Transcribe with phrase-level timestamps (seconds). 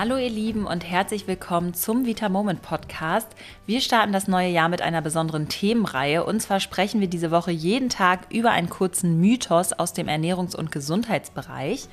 [0.00, 3.28] Hallo ihr Lieben und herzlich willkommen zum Vita Moment Podcast.
[3.66, 7.50] Wir starten das neue Jahr mit einer besonderen Themenreihe und zwar sprechen wir diese Woche
[7.50, 11.86] jeden Tag über einen kurzen Mythos aus dem Ernährungs- und Gesundheitsbereich.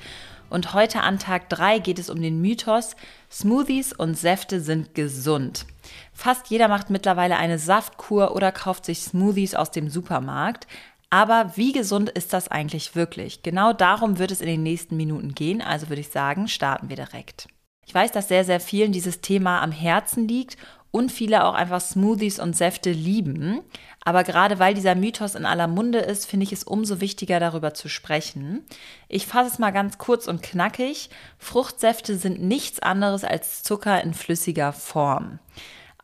[0.48, 2.96] Und heute an Tag 3 geht es um den Mythos,
[3.30, 5.66] Smoothies und Säfte sind gesund.
[6.14, 10.66] Fast jeder macht mittlerweile eine Saftkur oder kauft sich Smoothies aus dem Supermarkt.
[11.10, 13.42] Aber wie gesund ist das eigentlich wirklich?
[13.42, 16.96] Genau darum wird es in den nächsten Minuten gehen, also würde ich sagen, starten wir
[16.96, 17.48] direkt.
[17.88, 20.58] Ich weiß, dass sehr, sehr vielen dieses Thema am Herzen liegt
[20.90, 23.62] und viele auch einfach Smoothies und Säfte lieben.
[24.04, 27.72] Aber gerade weil dieser Mythos in aller Munde ist, finde ich es umso wichtiger, darüber
[27.72, 28.62] zu sprechen.
[29.08, 31.08] Ich fasse es mal ganz kurz und knackig.
[31.38, 35.38] Fruchtsäfte sind nichts anderes als Zucker in flüssiger Form.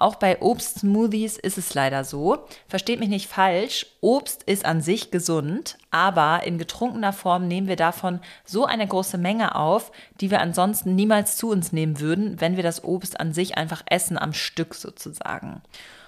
[0.01, 2.47] Auch bei Obstsmoothies ist es leider so.
[2.67, 7.77] Versteht mich nicht falsch, Obst ist an sich gesund, aber in getrunkener Form nehmen wir
[7.77, 12.57] davon so eine große Menge auf, die wir ansonsten niemals zu uns nehmen würden, wenn
[12.57, 15.63] wir das Obst an sich einfach essen am Stück sozusagen.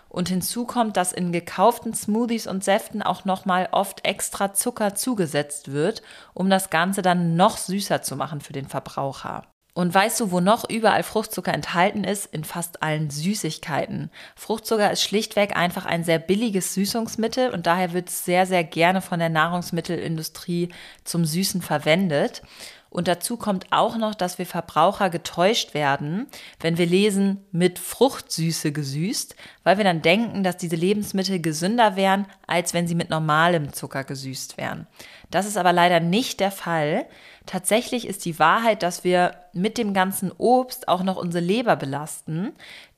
[0.08, 5.72] Und hinzu kommt, dass in gekauften Smoothies und Säften auch nochmal oft extra Zucker zugesetzt
[5.72, 6.02] wird,
[6.34, 9.44] um das Ganze dann noch süßer zu machen für den Verbraucher.
[9.76, 12.24] Und weißt du, wo noch überall Fruchtzucker enthalten ist?
[12.24, 14.10] In fast allen Süßigkeiten.
[14.34, 19.02] Fruchtzucker ist schlichtweg einfach ein sehr billiges Süßungsmittel und daher wird es sehr, sehr gerne
[19.02, 20.70] von der Nahrungsmittelindustrie
[21.04, 22.40] zum Süßen verwendet.
[22.90, 26.26] Und dazu kommt auch noch, dass wir Verbraucher getäuscht werden,
[26.60, 32.26] wenn wir lesen, mit Fruchtsüße gesüßt, weil wir dann denken, dass diese Lebensmittel gesünder wären,
[32.46, 34.86] als wenn sie mit normalem Zucker gesüßt wären.
[35.30, 37.06] Das ist aber leider nicht der Fall.
[37.44, 42.52] Tatsächlich ist die Wahrheit, dass wir mit dem ganzen Obst auch noch unsere Leber belasten,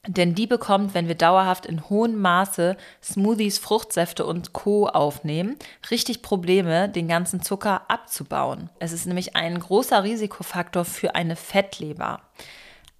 [0.06, 5.56] denn die bekommt, wenn wir dauerhaft in hohem Maße Smoothies, Fruchtsäfte und Co aufnehmen,
[5.90, 8.70] richtig Probleme, den ganzen Zucker abzubauen.
[8.78, 12.20] Es ist nämlich ein großer Risikofaktor für eine Fettleber.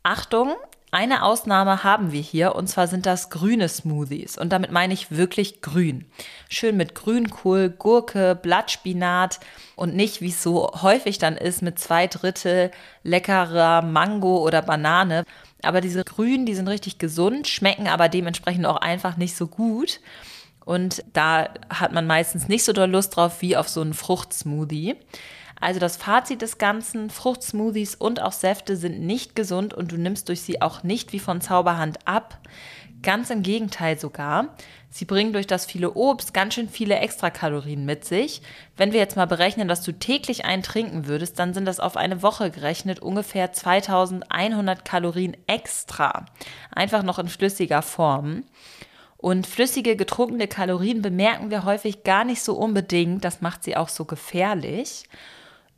[0.02, 0.54] Achtung,
[0.90, 5.10] eine Ausnahme haben wir hier und zwar sind das grüne Smoothies und damit meine ich
[5.10, 6.06] wirklich grün.
[6.48, 9.40] Schön mit Grünkohl, Gurke, Blattspinat
[9.76, 12.70] und nicht, wie es so häufig dann ist, mit zwei Drittel
[13.02, 15.24] leckerer Mango oder Banane.
[15.62, 20.00] Aber diese grünen, die sind richtig gesund, schmecken aber dementsprechend auch einfach nicht so gut.
[20.64, 24.96] Und da hat man meistens nicht so doll Lust drauf wie auf so einen Fruchtsmoothie.
[25.60, 30.28] Also das Fazit des Ganzen, Fruchtsmoothies und auch Säfte sind nicht gesund und du nimmst
[30.28, 32.38] durch sie auch nicht wie von Zauberhand ab.
[33.02, 34.56] Ganz im Gegenteil sogar.
[34.90, 38.42] Sie bringen durch das viele Obst ganz schön viele Extrakalorien mit sich.
[38.76, 41.96] Wenn wir jetzt mal berechnen, dass du täglich einen trinken würdest, dann sind das auf
[41.96, 46.26] eine Woche gerechnet ungefähr 2100 Kalorien extra.
[46.72, 48.44] Einfach noch in flüssiger Form.
[49.16, 53.24] Und flüssige getrunkene Kalorien bemerken wir häufig gar nicht so unbedingt.
[53.24, 55.04] Das macht sie auch so gefährlich.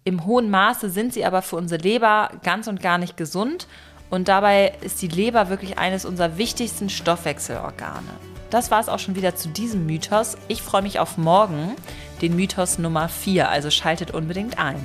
[0.05, 3.67] Im hohen Maße sind sie aber für unsere Leber ganz und gar nicht gesund
[4.09, 8.11] und dabei ist die Leber wirklich eines unserer wichtigsten Stoffwechselorgane.
[8.49, 10.37] Das war es auch schon wieder zu diesem Mythos.
[10.49, 11.77] Ich freue mich auf morgen,
[12.23, 14.81] den Mythos Nummer 4, also schaltet unbedingt ein.